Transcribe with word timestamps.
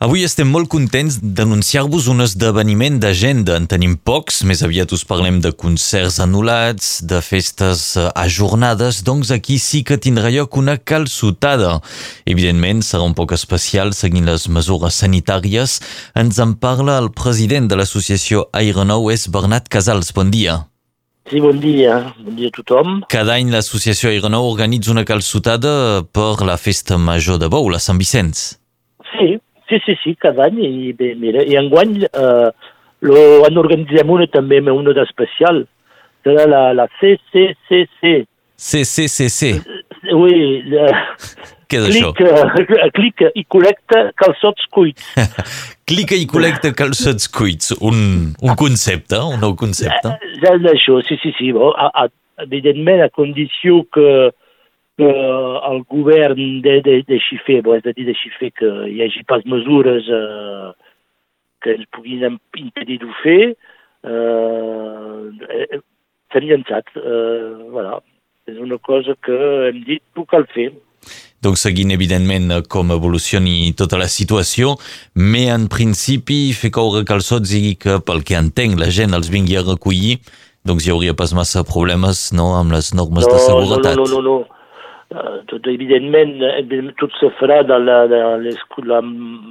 Avui 0.00 0.22
estem 0.24 0.48
molt 0.48 0.70
contents 0.72 1.18
d'anunciar-vos 1.20 2.06
un 2.08 2.24
esdeveniment 2.24 2.94
d'agenda. 3.02 3.58
En 3.60 3.66
tenim 3.68 3.98
pocs, 4.00 4.38
més 4.48 4.62
aviat 4.64 4.94
us 4.96 5.02
parlem 5.04 5.42
de 5.44 5.50
concerts 5.52 6.14
anul·lats, 6.24 7.02
de 7.04 7.18
festes 7.20 7.82
eh, 8.00 8.06
ajornades, 8.16 9.02
doncs 9.04 9.28
aquí 9.36 9.58
sí 9.60 9.82
que 9.84 9.98
tindrà 10.00 10.30
lloc 10.32 10.56
una 10.56 10.78
calçotada. 10.80 11.74
Evidentment, 12.24 12.80
serà 12.80 13.04
un 13.04 13.12
poc 13.18 13.34
especial 13.36 13.92
seguint 13.98 14.24
les 14.24 14.46
mesures 14.48 15.02
sanitàries. 15.04 15.76
Ens 16.16 16.40
en 16.40 16.56
parla 16.64 16.96
el 17.02 17.10
president 17.12 17.68
de 17.68 17.76
l'associació 17.76 18.46
Aeronou, 18.56 19.10
és 19.12 19.26
Bernat 19.28 19.68
Casals. 19.68 20.14
Bon 20.16 20.32
dia. 20.32 20.62
Sí, 21.28 21.44
bon 21.44 21.60
dia. 21.60 21.98
Bon 22.24 22.40
dia 22.40 22.48
a 22.48 22.56
tothom. 22.56 23.02
Cada 23.12 23.36
any 23.36 23.52
l'associació 23.52 24.08
Aeronou 24.08 24.48
organitza 24.48 24.96
una 24.96 25.04
calçotada 25.04 26.00
per 26.08 26.40
la 26.40 26.56
festa 26.56 26.96
major 26.96 27.36
de 27.36 27.52
Bou, 27.52 27.68
la 27.68 27.84
Sant 27.84 28.00
Vicenç. 28.00 28.46
Sí, 29.12 29.36
Sí, 29.70 29.78
sí, 29.86 29.94
sí, 30.02 30.16
cada 30.18 30.48
any. 30.50 30.64
I 30.66 30.92
bé, 30.98 31.14
mira, 31.14 31.44
i 31.46 31.54
enguany 31.60 32.00
eh, 32.08 32.48
lo, 33.06 33.20
en 33.46 33.60
organitzem 33.62 34.10
una 34.10 34.26
també, 34.26 34.58
una 34.74 34.94
d'especial. 34.96 35.62
Serà 36.26 36.48
la, 36.50 36.64
la 36.74 36.88
CCCC. 36.98 38.26
CCCC. 38.58 39.54
Oui. 40.12 40.60
La... 40.74 40.90
Què 41.70 41.78
és 41.78 41.94
clic, 41.94 42.20
això? 42.26 42.88
Clica 42.98 43.30
i 43.38 43.44
col·lecta 43.46 44.02
calçots 44.18 44.66
cuits. 44.74 45.12
clica 45.90 46.18
i 46.18 46.26
col·lecta 46.30 46.72
calçots 46.74 47.30
cuits. 47.30 47.76
Un, 47.78 48.32
un 48.42 48.56
concepte, 48.58 49.20
un 49.22 49.38
nou 49.44 49.54
concepte. 49.58 50.16
Ja 50.42 50.56
és 50.58 50.66
això, 50.74 50.98
sí, 51.06 51.20
sí, 51.22 51.30
sí. 51.38 51.52
Bon, 51.54 51.70
a, 51.78 51.92
a, 51.94 52.08
evidentment, 52.42 53.04
a 53.06 53.10
condició 53.14 53.84
que 53.94 54.32
que 55.00 55.10
el 55.70 55.82
govern 55.88 56.60
de, 56.64 56.76
de, 56.84 57.00
deixi 57.08 57.40
fer, 57.46 57.60
bo, 57.66 57.74
és 57.78 57.86
a 57.88 57.94
dir, 57.96 58.06
deixi 58.10 58.32
fer 58.36 58.52
que 58.56 58.70
hi 58.90 59.00
hagi 59.04 59.24
pas 59.28 59.44
mesures 59.48 60.08
eh, 60.12 60.70
que 61.64 61.76
ens 61.78 61.88
puguin 61.96 62.26
impedir 62.28 63.00
d'ho 63.00 63.10
fer, 63.22 63.40
eh, 64.04 65.56
eh, 65.56 65.80
s'han 66.32 66.46
llançat. 66.50 66.92
Eh, 67.00 67.70
voilà. 67.72 67.98
És 68.48 68.58
una 68.58 68.78
cosa 68.82 69.14
que 69.22 69.36
hem 69.68 69.82
dit, 69.86 70.02
ho 70.16 70.24
cal 70.28 70.46
fer. 70.54 70.70
Donc 71.40 71.56
seguint 71.56 71.92
evidentment 71.94 72.66
com 72.68 72.92
evolucioni 72.92 73.72
tota 73.76 73.96
la 74.00 74.10
situació, 74.12 74.74
mais 75.16 75.48
en 75.54 75.68
principi 75.72 76.52
fer 76.56 76.72
caure 76.76 77.06
calçots 77.08 77.54
i 77.56 77.76
que 77.80 77.96
pel 78.04 78.20
que 78.26 78.36
entenc 78.36 78.76
la 78.80 78.90
gent 78.92 79.16
els 79.16 79.30
vingui 79.32 79.56
a 79.56 79.64
recollir, 79.64 80.18
doncs 80.68 80.84
hi 80.84 80.92
hauria 80.92 81.16
pas 81.16 81.32
massa 81.36 81.64
problemes 81.64 82.28
no, 82.36 82.52
amb 82.58 82.76
les 82.76 82.92
normes 82.92 83.24
no, 83.24 83.32
de 83.32 83.44
seguretat. 83.46 83.96
No, 83.96 84.04
no, 84.04 84.20
no, 84.20 84.34
no. 84.42 84.59
Evidentment, 85.10 86.36
tot 87.00 87.10
se 87.18 87.30
farà 87.40 87.62
de 87.66 87.78
la, 87.82 88.06
de 88.06 88.18
les, 88.44 88.60
la, 88.86 89.00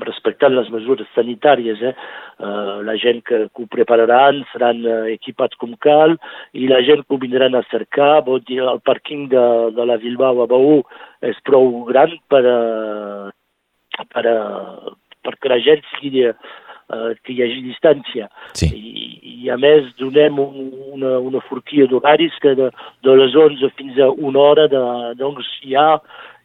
respectant 0.07 0.53
les 0.55 0.69
mesures 0.71 1.07
sanitàries. 1.15 1.81
Eh? 1.83 1.93
Uh, 2.39 2.79
la 2.88 2.95
gent 2.95 3.19
que, 3.27 3.41
que 3.52 3.65
ho 3.65 3.67
prepararan 3.67 4.45
seran 4.53 4.80
uh, 4.87 5.03
equipats 5.11 5.59
com 5.59 5.73
cal 5.83 6.15
i 6.55 6.69
la 6.71 6.80
gent 6.87 7.03
que 7.03 7.17
ho 7.17 7.19
vindran 7.19 7.57
a 7.59 7.65
cercar, 7.67 8.23
vol 8.23 8.39
dir, 8.47 8.61
el 8.63 8.80
pàrquing 8.87 9.27
de, 9.33 9.43
de 9.75 9.87
la 9.89 9.99
Bilbao 9.99 10.39
a 10.45 10.47
Baú 10.47 10.80
és 11.27 11.35
prou 11.43 11.83
gran 11.89 12.15
per, 12.31 12.45
uh, 12.47 13.27
per, 14.15 14.23
uh, 14.31 14.95
perquè 15.27 15.52
la 15.52 15.59
gent 15.65 15.83
sigui 15.97 16.30
uh, 16.89 17.11
que 17.23 17.35
hi 17.35 17.43
hagi 17.45 17.61
distància. 17.65 18.29
Sí. 18.57 18.69
I, 18.69 19.19
I 19.45 19.53
a 19.53 19.57
més 19.61 19.91
donem 20.01 20.39
un, 20.43 20.71
una, 20.95 21.17
una 21.23 21.43
forquilla 21.47 21.87
d'horaris 21.91 22.35
que 22.43 22.55
de, 22.59 22.71
de 23.05 23.15
les 23.21 23.37
11 23.37 23.71
fins 23.77 24.01
a 24.03 24.09
una 24.11 24.43
hora, 24.49 24.67
de, 24.71 24.83
doncs 25.19 25.47
hi 25.63 25.77
ha 25.79 25.93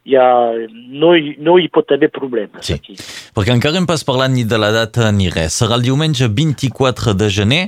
ja 0.05 0.53
no, 0.69 1.15
hi, 1.17 1.33
no 1.41 1.57
hi 1.57 1.67
pot 1.73 1.89
haver 1.91 2.11
problemes 2.13 2.67
sí. 2.67 2.77
aquí. 2.77 2.95
Perquè 3.35 3.55
encara 3.55 3.79
hem 3.81 3.87
pas 3.89 4.05
parlat 4.05 4.31
ni 4.31 4.45
de 4.47 4.59
la 4.61 4.71
data 4.73 5.09
ni 5.11 5.31
res. 5.33 5.57
Serà 5.57 5.79
el 5.79 5.85
diumenge 5.87 6.29
24 6.29 7.15
de 7.17 7.29
gener, 7.33 7.63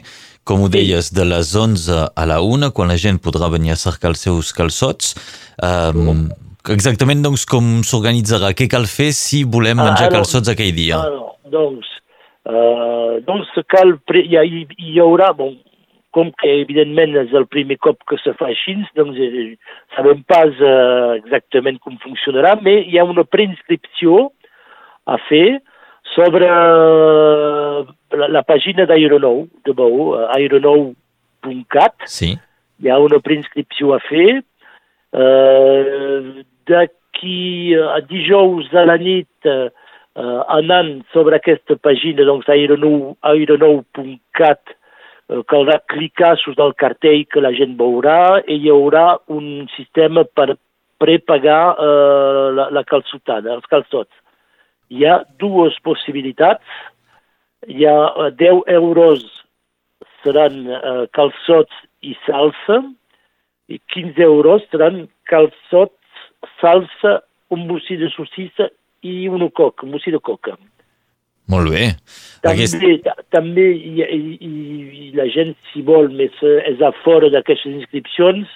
com 0.48 0.64
ho 0.64 0.70
deies, 0.72 1.10
de 1.12 1.26
les 1.28 1.54
11 1.58 2.04
a 2.14 2.28
la 2.30 2.40
1, 2.46 2.72
quan 2.78 2.94
la 2.94 3.00
gent 3.02 3.20
podrà 3.24 3.50
venir 3.52 3.74
a 3.74 3.80
cercar 3.80 4.14
els 4.14 4.24
seus 4.24 4.54
calçots. 4.56 5.16
Um, 5.58 6.28
exactament, 6.72 7.26
doncs, 7.26 7.44
com 7.50 7.82
s'organitzarà? 7.84 8.54
Què 8.56 8.70
cal 8.72 8.88
fer 8.88 9.10
si 9.18 9.44
volem 9.44 9.82
menjar 9.82 10.08
ah, 10.08 10.14
calçots 10.20 10.54
aquell 10.54 10.72
dia? 10.78 11.02
Ah, 11.02 11.34
doncs, 11.52 11.90
Uh, 12.48 13.20
doncs 13.28 13.50
cal, 13.68 13.98
hi, 14.16 14.38
hi, 14.40 14.62
hi 14.80 15.00
haurà, 15.04 15.34
bon, 15.36 15.58
com 16.16 16.30
que 16.40 16.50
evidentment 16.64 17.18
és 17.20 17.34
el 17.36 17.46
primer 17.52 17.76
cop 17.84 18.00
que 18.08 18.18
se 18.22 18.32
fa 18.40 18.48
així, 18.50 18.78
doncs 18.98 19.20
eh, 19.22 19.50
sabem 19.98 20.24
pas 20.30 20.50
eh, 20.50 21.18
exactament 21.20 21.78
com 21.84 22.00
funcionarà, 22.02 22.56
però 22.64 22.80
hi 22.80 22.98
ha 22.98 23.06
una 23.06 23.26
preinscripció 23.28 24.30
a 25.08 25.20
fer 25.28 25.60
sobre 26.16 26.48
uh, 26.48 27.84
la, 28.16 28.30
la 28.32 28.44
pàgina 28.48 28.88
d'Aeronou, 28.88 29.44
de 29.68 29.74
Bou, 29.76 29.98
uh, 30.16 30.28
aeronou.cat. 30.38 32.08
Sí. 32.10 32.32
Hi 32.82 32.92
ha 32.92 33.00
una 33.04 33.20
preinscripció 33.24 33.94
a 33.96 34.00
fer. 34.08 34.40
Uh, 35.12 36.46
D'aquí 36.68 37.76
a 37.80 38.02
dijous 38.08 38.72
a 38.76 38.84
la 38.88 38.98
nit 39.00 39.48
uh, 39.48 39.68
uh, 40.18 40.42
anant 40.58 41.06
sobre 41.14 41.38
aquesta 41.38 41.78
pàgina, 41.80 42.26
doncs 42.28 42.50
aeronou.cat, 42.50 44.62
uh, 44.74 45.42
caldrà 45.52 45.76
clicar 45.94 46.34
sota 46.42 46.64
el 46.68 46.76
cartell 46.82 47.22
que 47.32 47.44
la 47.44 47.54
gent 47.58 47.74
veurà 47.80 48.20
i 48.46 48.48
hi 48.64 48.70
haurà 48.74 49.06
un 49.34 49.46
sistema 49.76 50.22
per 50.26 50.50
prepagar 51.02 51.64
uh, 51.78 52.48
la, 52.58 52.66
la 52.74 52.84
calçotada, 52.90 53.48
els 53.54 53.68
calçots. 53.70 54.14
Hi 54.90 55.06
ha 55.06 55.16
dues 55.42 55.76
possibilitats. 55.86 56.66
Hi 57.68 57.86
ha 57.86 57.98
uh, 58.16 58.32
10 58.34 58.64
euros 58.78 59.20
seran 60.24 60.54
uh, 60.66 61.06
calçots 61.14 61.74
i 62.02 62.16
salsa 62.26 62.82
i 63.68 63.82
15 63.94 64.24
euros 64.24 64.64
seran 64.72 65.08
calçots, 65.28 65.94
salsa, 66.62 67.22
un 67.52 67.68
bocí 67.68 67.98
de 68.00 68.08
saucissa 68.16 68.70
i 69.08 69.30
un 69.32 69.48
bocí 69.48 70.12
de 70.12 70.20
coca. 70.20 70.58
Molt 71.48 71.72
bé. 71.72 71.86
També, 72.44 72.66
Aquest... 72.68 73.08
també 73.32 73.70
i, 73.72 74.04
i, 74.04 74.50
i 75.00 75.12
la 75.16 75.28
gent, 75.32 75.56
si 75.72 75.84
vol, 75.88 76.12
més 76.20 76.36
és 76.44 76.84
a 76.84 76.92
fora 77.06 77.32
d'aquestes 77.32 77.72
inscripcions, 77.72 78.52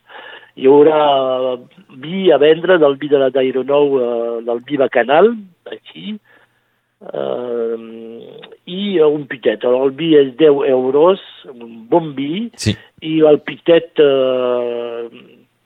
hi 0.59 0.67
haurà 0.67 1.55
vi 2.03 2.27
a 2.31 2.39
vendre 2.41 2.77
del 2.81 2.97
vi 2.99 3.07
de 3.11 3.21
la 3.21 3.31
d'Aeronou, 3.31 3.95
uh, 3.95 4.37
del 4.43 4.59
vi 4.67 4.79
bacanal, 4.81 5.31
aquí, 5.71 6.17
uh, 7.07 7.77
i 8.67 8.99
un 9.07 9.23
pitet. 9.31 9.63
El 9.63 9.95
vi 9.95 10.11
és 10.19 10.33
10 10.41 10.65
euros, 10.73 11.23
un 11.55 11.85
bon 11.91 12.11
vi, 12.17 12.49
sí. 12.59 12.75
i 13.07 13.21
el 13.31 13.39
pitet 13.47 14.03
uh, 14.03 15.07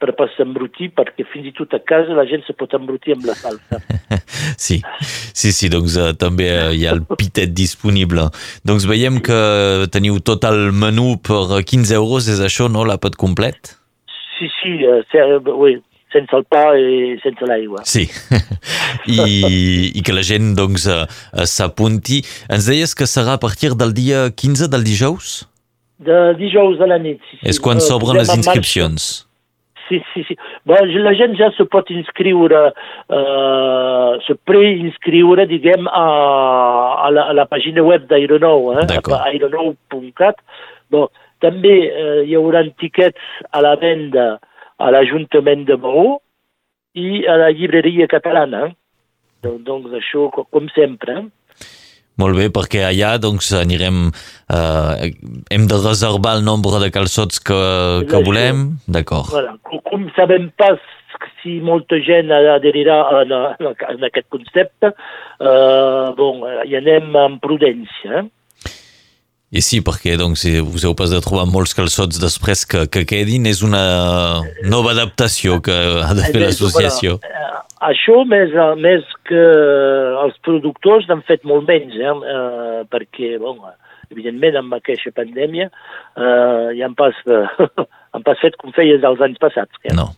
per 0.02 0.12
pas 0.18 0.32
s'embrutir, 0.36 0.90
perquè 0.96 1.24
fins 1.32 1.50
i 1.50 1.54
tot 1.56 1.74
a 1.76 1.80
casa 1.80 2.16
la 2.18 2.26
gent 2.28 2.44
se 2.46 2.56
pot 2.58 2.74
embrutir 2.76 3.16
amb 3.16 3.28
la 3.30 3.36
salsa. 3.38 3.80
sí, 4.66 4.82
sí, 5.32 5.54
sí, 5.56 5.70
doncs 5.72 5.96
uh, 6.02 6.12
també 6.20 6.50
uh, 6.52 6.70
hi 6.76 6.86
ha 6.88 6.96
el 6.98 7.04
pitet 7.16 7.56
disponible. 7.56 8.28
Doncs 8.68 8.88
veiem 8.90 9.22
que 9.24 9.40
teniu 9.96 10.20
tot 10.20 10.46
el 10.50 10.70
menú 10.76 11.16
per 11.24 11.62
15 11.64 11.96
euros, 11.96 12.30
és 12.32 12.44
això, 12.44 12.68
no? 12.72 12.84
L'àpat 12.88 13.16
complet? 13.20 13.76
Sí, 14.36 14.52
sí, 14.60 14.76
uh, 14.84 15.40
oui, 15.56 15.78
sense 16.12 16.36
el 16.36 16.44
pa 16.52 16.66
i 16.76 17.16
sense 17.24 17.48
l'aigua. 17.48 17.86
Sí, 17.88 18.06
I, 19.16 19.20
i 19.96 20.04
que 20.04 20.16
la 20.16 20.26
gent 20.28 20.54
doncs 20.60 20.90
s'apunti. 21.56 22.20
Ens 22.52 22.68
deies 22.68 22.96
que 23.00 23.08
serà 23.08 23.40
a 23.40 23.42
partir 23.42 23.74
del 23.80 23.96
dia 23.96 24.28
15 24.32 24.68
del 24.72 24.84
dijous? 24.88 25.46
De 26.04 26.36
dijous 26.36 26.84
a 26.84 26.90
la 26.92 27.00
nit, 27.00 27.24
sí. 27.30 27.40
sí. 27.40 27.46
És 27.54 27.62
quan 27.64 27.80
s'obren 27.80 28.20
les 28.20 28.34
inscripcions. 28.36 29.26
Sí, 29.88 30.02
sí, 30.14 30.24
sí. 30.28 30.36
Bon, 30.66 30.90
la 31.04 31.14
gent 31.14 31.36
ja 31.38 31.52
se 31.54 31.68
pot 31.70 31.92
inscriure, 31.94 32.62
uh, 33.14 34.16
se 34.26 34.34
preinscriure, 34.50 35.46
diguem, 35.50 35.86
a, 35.86 36.06
a, 37.06 37.12
la, 37.14 37.28
a 37.30 37.36
la 37.38 37.46
pàgina 37.50 37.84
web 37.86 38.08
d'Aeronou, 38.10 38.72
eh? 38.80 38.88
aeronou.cat. 39.20 40.42
Bon, 40.94 41.06
també 41.44 41.76
uh, 41.92 42.24
hi 42.26 42.34
haurà 42.38 42.64
tiquets 42.82 43.46
a 43.52 43.62
la 43.62 43.76
venda 43.82 44.28
a 44.82 44.92
l'Ajuntament 44.92 45.68
de 45.70 45.78
Maó 45.80 46.18
i 46.98 47.24
a 47.30 47.38
la 47.44 47.52
llibreria 47.54 48.10
catalana. 48.12 48.70
Donc, 49.46 49.62
doncs 49.68 49.94
això, 50.02 50.28
com 50.34 50.70
sempre. 50.74 51.22
Molt 52.22 52.38
bé, 52.40 52.50
perquè 52.54 52.86
allà 52.88 53.16
doncs, 53.22 53.52
anirem... 53.60 54.10
Eh, 54.56 55.10
hem 55.52 55.66
de 55.68 55.80
reservar 55.82 56.38
el 56.38 56.46
nombre 56.46 56.80
de 56.84 56.92
calçots 56.94 57.42
que, 57.44 57.62
que 58.10 58.22
volem. 58.24 58.68
D'acord. 58.88 59.32
Voilà. 59.34 59.56
Com 59.90 60.08
sabem 60.16 60.48
pas 60.60 60.80
si 61.42 61.60
molta 61.62 62.00
gent 62.02 62.32
adherirà 62.34 62.98
en, 63.22 63.34
en 63.70 64.08
aquest 64.08 64.28
concepte, 64.34 64.92
eh, 64.92 66.08
bon, 66.18 66.42
hi 66.66 66.80
anem 66.80 67.16
amb 67.22 67.44
prudència. 67.44 68.26
I 69.54 69.62
sí, 69.62 69.80
perquè 69.86 70.16
doncs, 70.18 70.42
si 70.42 70.58
us 70.60 70.84
heu 70.88 70.96
pas 70.98 71.12
de 71.14 71.22
trobar 71.24 71.46
molts 71.48 71.76
calçots 71.78 72.18
després 72.20 72.66
que, 72.66 72.88
que 72.92 73.06
quedin, 73.08 73.46
és 73.46 73.62
una 73.64 73.84
nova 74.66 74.96
adaptació 74.96 75.60
que 75.64 75.76
ha 76.02 76.14
de 76.18 76.26
fer 76.32 76.42
l'associació. 76.42 77.20
Bueno, 77.22 77.62
això 77.86 78.24
més, 78.28 78.56
més 78.82 79.06
que 79.30 79.44
els 80.26 80.38
productors 80.48 81.08
n'han 81.08 81.24
fet 81.30 81.46
molt 81.46 81.70
menys, 81.70 81.94
eh? 81.96 82.16
eh 82.34 82.82
perquè, 82.90 83.36
bon, 83.42 83.62
evidentment, 84.12 84.58
amb 84.62 84.76
aquesta 84.78 85.14
pandèmia 85.16 85.70
eh, 85.70 86.68
ja 86.78 86.90
han 86.90 86.98
pas, 86.98 87.18
eh, 87.30 87.70
han 88.18 88.26
pas 88.26 88.42
fet 88.42 88.58
com 88.62 88.74
feies 88.76 89.06
els 89.06 89.22
anys 89.22 89.42
passats. 89.42 89.82
Que... 89.82 89.94
No. 89.96 90.12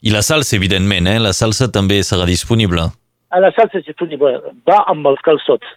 I 0.00 0.14
la 0.14 0.22
salsa, 0.24 0.56
evidentment, 0.56 1.10
eh? 1.10 1.18
La 1.20 1.34
salsa 1.36 1.68
també 1.72 2.00
serà 2.06 2.24
disponible. 2.28 2.86
A 3.30 3.42
la 3.42 3.52
salsa 3.56 3.82
és 3.82 3.86
disponible. 3.90 4.32
Va 4.66 4.80
amb 4.90 5.06
els 5.10 5.20
calçots. 5.26 5.76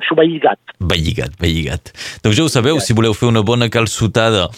Això 0.00 0.16
va 0.18 0.26
lligat. 0.26 0.76
Va 0.80 0.96
lligat, 0.96 1.34
va 1.40 1.48
lligat. 1.48 1.92
Doncs 2.24 2.38
ja 2.38 2.46
ho 2.46 2.52
sabeu, 2.52 2.80
si 2.80 2.96
voleu 2.96 3.16
fer 3.16 3.28
una 3.28 3.44
bona 3.46 3.68
calçotada 3.72 4.48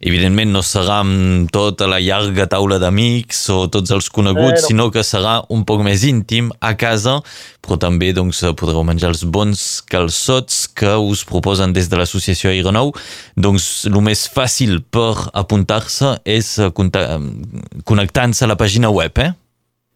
evidentment 0.00 0.48
no 0.54 0.62
serà 0.64 1.02
amb 1.04 1.50
tota 1.52 1.84
la 1.90 1.98
llarga 2.00 2.46
taula 2.48 2.78
d'amics 2.80 3.42
o 3.52 3.58
tots 3.72 3.92
els 3.92 4.08
coneguts, 4.08 4.56
eh, 4.56 4.62
no. 4.62 4.68
sinó 4.68 4.86
que 4.92 5.04
serà 5.04 5.40
un 5.52 5.66
poc 5.68 5.82
més 5.84 6.06
íntim 6.08 6.48
a 6.64 6.72
casa, 6.80 7.18
però 7.60 7.76
també 7.80 8.14
doncs, 8.16 8.40
podreu 8.56 8.80
menjar 8.88 9.12
els 9.12 9.26
bons 9.28 9.60
calçots 9.92 10.64
que 10.72 10.96
us 10.96 11.26
proposen 11.28 11.76
des 11.76 11.90
de 11.92 12.00
l'associació 12.00 12.48
Aeronou. 12.50 12.94
Doncs 13.36 13.84
el 13.90 14.00
més 14.04 14.24
fàcil 14.32 14.80
per 14.88 15.28
apuntar-se 15.36 16.16
és 16.24 16.56
connectant-se 16.72 18.48
a 18.48 18.50
la 18.50 18.56
pàgina 18.60 18.88
web, 18.88 19.20
eh? 19.20 19.34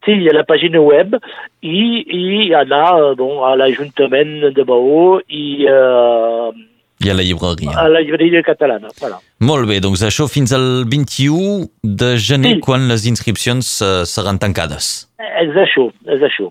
Sí, 0.05 0.19
a 0.29 0.35
la 0.37 0.45
pàgina 0.45 0.83
web 0.85 1.17
i, 1.65 1.81
i 2.05 2.53
anar 2.57 3.15
bon, 3.17 3.39
a 3.49 3.55
l'Ajuntament 3.57 4.51
de 4.53 4.67
Baó 4.69 5.19
i 5.29 5.65
eh, 5.71 6.65
i 7.05 7.11
a 7.11 7.15
la 7.15 7.25
llibreria. 7.27 7.75
A 7.77 7.89
la 7.91 8.01
llibreria 8.01 8.41
catalana, 8.47 8.89
voilà. 9.01 9.19
Molt 9.45 9.69
bé, 9.69 9.81
doncs 9.83 10.05
això 10.07 10.29
fins 10.31 10.55
al 10.57 10.87
21 10.89 11.67
de 11.83 12.15
gener, 12.17 12.57
sí. 12.57 12.63
quan 12.65 12.87
les 12.89 13.05
inscripcions 13.11 13.75
uh, 13.85 14.05
seran 14.09 14.39
tancades. 14.41 15.11
És 15.43 15.59
això, 15.67 15.89
és 16.15 16.25
això. 16.25 16.49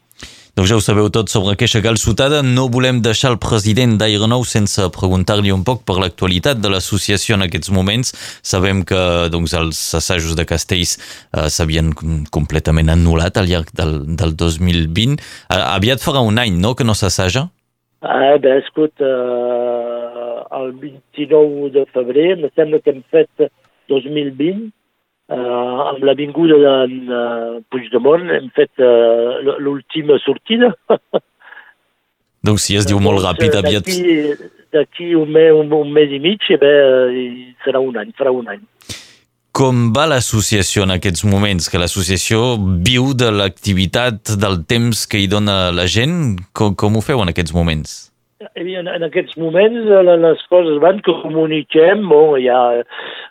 Doncs 0.54 0.70
ja 0.70 0.76
ho 0.78 0.82
sabeu 0.86 1.08
tot 1.10 1.32
sobre 1.34 1.56
aquesta 1.56 1.80
calçotada. 1.82 2.44
No 2.46 2.68
volem 2.70 3.00
deixar 3.02 3.32
el 3.34 3.40
president 3.42 3.96
d'Aeronou 3.98 4.44
sense 4.46 4.86
preguntar-li 4.94 5.50
un 5.50 5.64
poc 5.66 5.82
per 5.82 5.96
l'actualitat 5.98 6.60
de 6.62 6.70
l'associació 6.70 7.40
en 7.40 7.48
aquests 7.48 7.72
moments. 7.74 8.14
Sabem 8.46 8.84
que 8.86 9.00
doncs, 9.34 9.56
els 9.58 9.80
assajos 9.98 10.38
de 10.38 10.46
castells 10.46 10.94
uh, 11.00 11.48
s'havien 11.50 11.90
completament 12.30 12.94
anul·lat 12.94 13.42
al 13.42 13.50
llarg 13.50 13.74
del, 13.74 13.98
del 14.14 14.36
2020. 14.38 15.18
Uh, 15.18 15.58
aviat 15.74 16.06
farà 16.06 16.22
un 16.22 16.38
any, 16.38 16.62
no?, 16.62 16.76
que 16.78 16.86
no 16.86 16.94
s'assaja? 16.94 17.48
Ah, 18.06 18.38
bé, 18.38 18.60
escolta, 18.62 19.10
uh, 19.10 20.38
el 20.60 20.76
29 20.78 21.74
de 21.80 21.88
febrer, 21.98 22.30
em 22.38 22.46
sembla 22.54 22.84
que 22.84 22.94
hem 22.94 23.02
fet 23.10 23.50
2020, 23.90 24.70
uh, 25.34 25.90
amb 25.92 26.04
la 26.08 26.16
vinguda 26.18 26.60
d'en 26.62 26.98
uh, 27.10 27.62
Puigdemont, 27.74 28.30
hem 28.32 28.50
fet 28.56 28.72
uh, 28.80 29.58
l'última 29.60 30.20
sortida. 30.24 30.72
doncs 32.48 32.70
si 32.70 32.78
es 32.80 32.88
diu 32.90 33.02
molt 33.04 33.24
ràpid, 33.26 33.58
aviat... 33.62 33.90
D'aquí 34.74 35.12
un, 35.14 35.30
mes, 35.30 35.52
un, 35.54 35.68
un 35.78 35.92
mes 35.94 36.10
i 36.10 36.18
mig, 36.18 36.48
eh 36.50 36.58
bé, 36.58 36.72
serà 37.62 37.78
un 37.78 38.00
any, 38.02 38.10
farà 38.18 38.32
un 38.34 38.48
any. 38.50 38.64
Com 39.54 39.92
va 39.94 40.08
l'associació 40.10 40.88
en 40.88 40.96
aquests 40.96 41.22
moments? 41.30 41.68
Que 41.70 41.78
l'associació 41.78 42.56
viu 42.88 43.12
de 43.14 43.28
l'activitat, 43.30 44.32
del 44.42 44.64
temps 44.66 45.04
que 45.06 45.22
hi 45.22 45.28
dona 45.30 45.68
la 45.70 45.86
gent? 45.86 46.40
Com, 46.58 46.74
com 46.74 46.98
ho 46.98 47.04
feu 47.06 47.22
en 47.22 47.30
aquests 47.30 47.54
moments? 47.54 47.94
En, 48.58 48.90
en 48.90 49.06
aquests 49.06 49.38
moments 49.38 49.78
eh, 49.86 50.02
les 50.24 50.42
coses 50.50 50.82
van, 50.82 51.04
que 51.06 51.14
comuniquem, 51.22 52.02
bon, 52.10 52.34
ja 52.42 52.82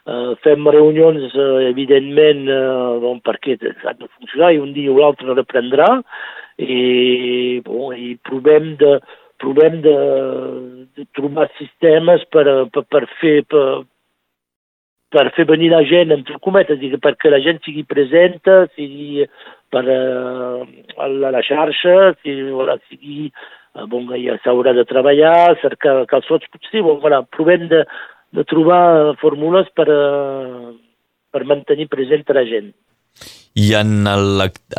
eh, 0.06 0.34
fem 0.42 0.68
reunions, 0.68 1.32
eh, 1.34 1.68
evidentment, 1.70 2.46
eh, 2.48 2.98
bon, 3.02 3.20
perquè 3.24 3.56
ha 3.60 3.94
de 3.94 4.08
funcionar 4.18 4.52
i 4.52 4.60
un 4.62 4.72
dia 4.72 4.92
o 4.92 4.98
l'altre 4.98 5.34
reprendrà, 5.34 5.88
i, 6.58 7.60
bon, 7.64 7.94
i 7.96 8.16
provem 8.22 8.74
de, 8.80 8.98
provem 9.42 9.80
de, 9.82 9.96
de 10.96 11.06
trobar 11.16 11.48
sistemes 11.58 12.24
per, 12.30 12.46
per, 12.74 12.84
per 12.90 13.06
fer, 13.20 13.40
per, 13.50 13.64
per 15.12 15.26
fer 15.36 15.46
venir 15.50 15.72
la 15.72 15.82
gent, 15.88 16.14
entre 16.14 16.38
cometes, 16.44 16.78
dir, 16.80 16.94
perquè 17.02 17.32
la 17.32 17.42
gent 17.44 17.62
sigui 17.64 17.84
presenta, 17.88 18.62
sigui 18.76 19.26
per 19.72 19.82
uh, 19.88 20.62
la, 20.98 21.32
la 21.32 21.42
xarxa, 21.46 22.12
si, 22.20 22.36
voilà, 22.52 22.76
sigui, 22.90 23.30
uh, 23.74 23.86
bon, 23.90 24.06
ja 24.20 24.36
s'haurà 24.44 24.74
de 24.76 24.84
treballar, 24.88 25.56
cercar 25.62 26.02
calçots, 26.10 26.50
potser, 26.52 26.84
bon, 26.84 27.00
voilà, 27.02 27.22
provem 27.34 27.66
de, 27.72 27.82
de 28.32 28.44
trobar 28.48 29.14
fórmules 29.20 29.68
per, 29.76 29.88
uh, 29.92 30.72
per 31.32 31.44
mantenir 31.48 31.88
present 31.92 32.24
la 32.32 32.44
gent. 32.48 32.72
Hi 33.52 33.74
ha 33.76 33.82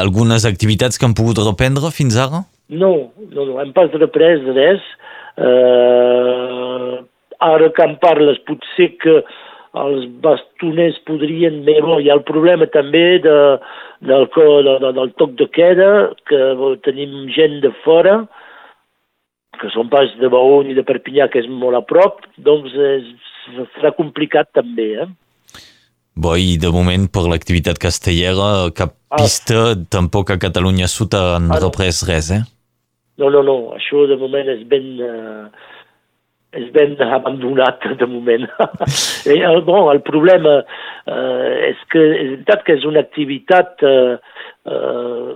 algunes 0.01 0.47
activitats 0.49 0.97
que 0.97 1.05
han 1.05 1.13
pogut 1.17 1.41
reprendre 1.43 1.93
fins 1.93 2.17
ara? 2.17 2.43
No, 2.73 3.11
no, 3.29 3.45
no, 3.45 3.59
hem 3.61 3.73
pas 3.75 3.93
reprès 3.93 4.41
res. 4.55 4.81
Uh, 5.37 7.03
ara 7.43 7.69
que 7.75 7.85
en 7.85 7.97
parles, 8.01 8.39
potser 8.47 8.93
que 9.03 9.19
els 9.83 10.05
bastoners 10.23 10.97
podrien... 11.07 11.61
Bé, 11.65 11.79
bon, 11.81 11.99
hi 12.01 12.09
ha 12.09 12.17
el 12.17 12.25
problema 12.27 12.67
també 12.73 13.19
de, 13.23 13.37
del, 14.05 14.27
de, 14.33 14.77
de, 14.85 14.91
del 14.99 15.13
toc 15.21 15.33
de 15.41 15.49
queda, 15.53 15.89
que 16.29 16.41
tenim 16.85 17.27
gent 17.33 17.59
de 17.65 17.73
fora, 17.83 18.21
que 19.61 19.69
són 19.73 19.89
pas 19.91 20.11
de 20.19 20.29
Baó 20.31 20.61
ni 20.65 20.75
de 20.77 20.85
Perpinyà, 20.87 21.29
que 21.31 21.41
és 21.43 21.49
molt 21.49 21.77
a 21.77 21.83
prop, 21.85 22.23
doncs 22.37 22.73
és, 22.73 23.11
serà 23.75 23.93
complicat 23.97 24.49
també, 24.55 24.89
eh? 25.03 25.09
Bo, 26.13 26.35
i 26.37 26.57
de 26.61 26.69
moment, 26.69 27.07
per 27.09 27.25
l'activitat 27.25 27.79
castellera, 27.81 28.69
cap 28.77 28.93
ah. 29.09 29.21
pista, 29.23 29.73
tampoc 29.89 30.29
a 30.29 30.37
Catalunya 30.41 30.89
Sud 30.91 31.17
han 31.17 31.49
ah, 31.49 31.55
no. 31.55 31.61
reprès 31.65 32.03
res, 32.09 32.29
eh? 32.35 32.43
No, 33.21 33.29
no, 33.33 33.41
no, 33.45 33.57
això 33.77 34.07
de 34.09 34.17
moment 34.21 34.49
és 34.53 34.65
ben... 34.69 34.89
Eh, 35.01 35.71
és 36.53 36.69
ben 36.73 36.95
abandonat 37.01 37.81
de 37.99 38.05
moment. 38.05 38.45
I, 39.25 39.39
el, 39.49 39.61
bon, 39.65 39.89
el 39.91 40.01
problema 40.05 40.59
eh, 40.61 41.71
és 41.71 41.79
que 41.93 42.03
és 42.03 42.29
veritat 42.35 42.65
que 42.67 42.75
és 42.77 42.85
una 42.87 43.01
activitat 43.01 43.83
eh, 43.87 44.17
eh, 44.69 45.31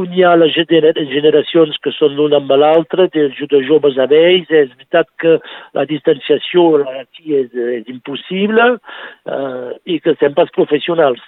on 0.00 0.10
hi 0.14 0.24
ha 0.26 0.32
les 0.40 0.56
generacions 0.56 1.78
que 1.84 1.92
són 1.96 2.16
l'una 2.18 2.40
amb 2.40 2.50
l'altra, 2.58 3.06
de, 3.14 3.28
joves 3.68 3.98
a 3.98 4.08
vells, 4.10 4.50
és 4.50 4.72
veritat 4.74 5.08
que 5.22 5.36
la 5.78 5.86
distanciació 5.90 6.66
aquí 6.96 7.38
és, 7.38 7.54
és 7.78 7.86
impossible 7.92 8.72
eh, 8.74 9.70
i 9.86 10.00
que 10.02 10.16
fem 10.20 10.34
pas 10.36 10.50
professionals, 10.56 11.22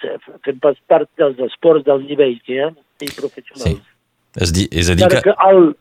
fem 0.45 0.59
pas 0.63 0.77
part 0.91 1.09
dels 1.21 1.39
esports 1.47 1.87
del 1.87 2.03
nivell 2.09 2.37
que 2.43 2.57
hi 2.57 2.61
ha, 2.65 2.69
i 3.03 3.11
professionals. 3.15 3.79
Sí. 3.79 3.79
És, 4.41 4.51
di, 4.53 4.67
és 4.73 4.89
a 4.89 4.97
dir 4.97 5.09
que... 5.09 5.21
que 5.29 5.39
el, 5.47 5.73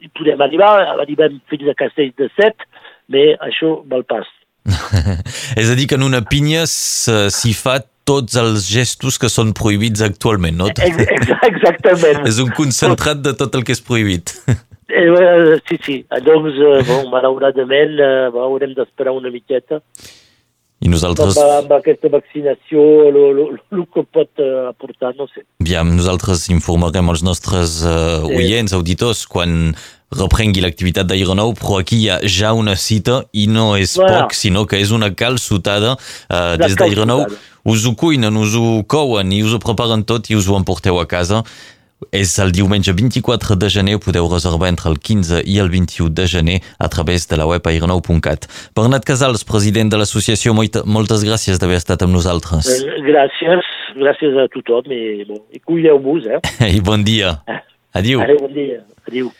hi 0.00 0.08
podem 0.16 0.40
arribar, 0.40 0.70
arribem 0.94 1.40
fins 1.50 1.68
a 1.68 1.76
Castells 1.76 2.16
de 2.16 2.30
Set, 2.36 2.64
bé, 3.10 3.32
això 3.42 3.80
val 3.90 4.06
pas. 4.08 4.28
és 5.60 5.70
a 5.70 5.76
dir, 5.76 5.86
que 5.90 5.98
en 5.98 6.06
una 6.06 6.22
pinya 6.26 6.66
s'hi 6.68 7.54
fa 7.56 7.80
tots 8.10 8.36
els 8.40 8.66
gestos 8.70 9.18
que 9.20 9.30
són 9.30 9.52
prohibits 9.56 10.02
actualment, 10.04 10.56
no? 10.58 10.70
Exactament. 10.70 12.24
és 12.30 12.40
un 12.42 12.50
concentrat 12.56 13.22
de 13.22 13.36
tot 13.38 13.54
el 13.54 13.66
que 13.66 13.76
és 13.76 13.84
prohibit. 13.84 14.34
Eh, 14.90 15.06
eh, 15.06 15.60
sí, 15.68 15.76
sí. 15.86 15.94
Doncs, 16.26 16.56
eh, 16.58 16.80
bon, 16.82 17.04
malauradament, 17.12 17.92
haurem 18.34 18.72
d'esperar 18.74 19.12
una 19.14 19.30
miqueta. 19.30 19.78
I 20.82 20.90
nosaltres... 20.90 21.38
Amb, 21.38 21.52
amb 21.60 21.74
aquesta 21.76 22.10
vaccinació, 22.10 22.82
el 23.06 23.84
que 23.94 24.02
pot 24.02 24.42
aportar, 24.66 25.12
no 25.14 25.28
sé. 25.30 25.44
Bien, 25.62 25.94
nosaltres 25.94 26.48
informarem 26.50 27.14
els 27.14 27.22
nostres 27.22 27.78
uh, 27.84 28.24
sí. 28.24 28.34
oients, 28.40 28.74
auditors, 28.74 29.22
quan 29.30 29.76
reprengui 30.16 30.62
l'activitat 30.64 31.06
d'Aeronou, 31.06 31.54
però 31.58 31.80
aquí 31.80 32.00
hi 32.02 32.08
ha 32.10 32.18
ja 32.26 32.52
una 32.56 32.76
cita 32.76 33.22
i 33.32 33.46
no 33.50 33.74
és 33.78 33.96
voilà. 33.98 34.24
poc, 34.24 34.34
sinó 34.34 34.66
que 34.66 34.80
és 34.82 34.90
una 34.94 35.12
calçotada 35.14 35.96
uh, 35.96 36.56
des 36.60 36.74
d'Aeronou. 36.78 37.26
Us 37.70 37.84
ho 37.86 37.94
cuinen, 37.94 38.38
us 38.40 38.56
ho 38.56 38.80
couen 38.88 39.30
i 39.36 39.42
us 39.44 39.54
ho 39.54 39.60
preparen 39.62 40.02
tot 40.08 40.30
i 40.30 40.38
us 40.38 40.48
ho 40.48 40.56
emporteu 40.58 40.98
a 40.98 41.06
casa. 41.06 41.44
És 42.16 42.32
el 42.40 42.48
diumenge 42.56 42.94
24 42.96 43.58
de 43.60 43.68
gener, 43.68 43.98
podeu 44.00 44.24
reservar 44.32 44.70
entre 44.72 44.88
el 44.88 44.96
15 44.96 45.42
i 45.44 45.58
el 45.60 45.68
21 45.68 46.08
de 46.16 46.24
gener 46.32 46.56
a 46.80 46.88
través 46.88 47.28
de 47.28 47.36
la 47.36 47.44
web 47.46 47.66
aeronou.cat. 47.68 48.48
Bernat 48.74 49.04
Casals, 49.04 49.44
president 49.44 49.92
de 49.92 50.00
l'associació, 50.00 50.54
moltes 50.56 51.26
gràcies 51.28 51.60
d'haver 51.60 51.76
estat 51.76 52.06
amb 52.06 52.16
nosaltres. 52.16 52.72
Eh, 52.72 53.02
gràcies, 53.04 53.68
gràcies 54.00 54.40
a 54.40 54.48
tothom 54.56 54.88
i, 54.96 55.02
bon, 55.28 55.44
i 55.52 55.60
cuideu-vos, 55.60 56.24
eh? 56.24 56.40
I 56.78 56.80
bon 56.80 57.04
dia. 57.04 57.36
Adiu. 57.92 58.24
Adéu, 58.24 58.46
bon 58.46 58.56
dia. 58.56 58.80
Adiu. 59.04 59.30